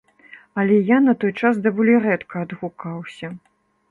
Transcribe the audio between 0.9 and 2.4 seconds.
на той час даволі рэдка